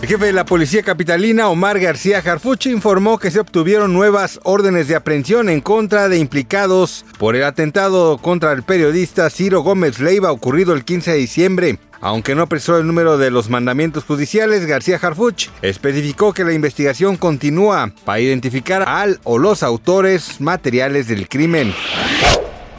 [0.00, 4.86] El jefe de la policía capitalina, Omar García Jarfuchi, informó que se obtuvieron nuevas órdenes
[4.86, 10.30] de aprehensión en contra de implicados por el atentado contra el periodista Ciro Gómez Leiva
[10.30, 11.78] ocurrido el 15 de diciembre.
[12.00, 17.16] Aunque no apresó el número de los mandamientos judiciales, García Harfuch especificó que la investigación
[17.16, 21.74] continúa para identificar al o los autores materiales del crimen.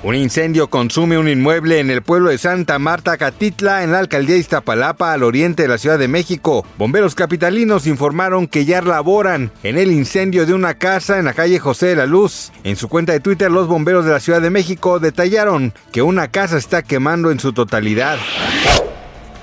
[0.02, 4.36] Un incendio consume un inmueble en el pueblo de Santa Marta, Catitla, en la alcaldía
[4.36, 6.66] de Iztapalapa, al oriente de la Ciudad de México.
[6.78, 11.60] Bomberos capitalinos informaron que ya laboran en el incendio de una casa en la calle
[11.60, 12.54] José de la Luz.
[12.64, 16.30] En su cuenta de Twitter, los bomberos de la Ciudad de México detallaron que una
[16.30, 18.18] casa está quemando en su totalidad.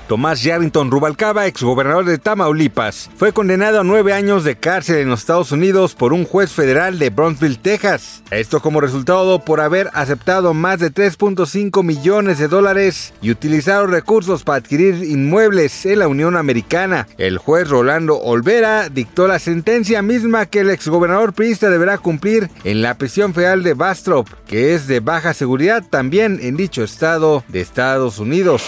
[0.07, 5.19] Tomás Yarrington Rubalcaba, exgobernador de Tamaulipas, fue condenado a nueve años de cárcel en los
[5.19, 8.23] Estados Unidos por un juez federal de Brownsville, Texas.
[8.31, 14.45] Esto como resultado por haber aceptado más de 3.5 millones de dólares y utilizado recursos
[14.45, 17.05] para adquirir inmuebles en la Unión Americana.
[17.17, 22.81] El juez Rolando Olvera dictó la sentencia misma que el exgobernador priista deberá cumplir en
[22.81, 27.59] la prisión federal de Bastrop, que es de baja seguridad también en dicho estado de
[27.59, 28.63] Estados Unidos.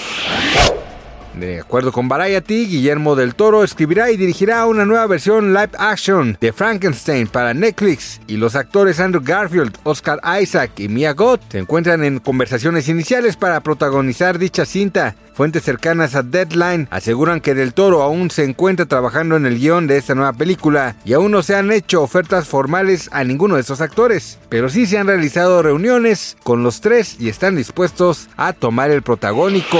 [1.35, 6.37] De acuerdo con Variety, Guillermo del Toro escribirá y dirigirá una nueva versión live action
[6.41, 11.59] de Frankenstein para Netflix y los actores Andrew Garfield, Oscar Isaac y Mia Goth se
[11.59, 15.15] encuentran en conversaciones iniciales para protagonizar dicha cinta.
[15.33, 19.87] Fuentes cercanas a Deadline aseguran que Del Toro aún se encuentra trabajando en el guion
[19.87, 23.61] de esta nueva película y aún no se han hecho ofertas formales a ninguno de
[23.61, 28.51] estos actores, pero sí se han realizado reuniones con los tres y están dispuestos a
[28.51, 29.79] tomar el protagónico.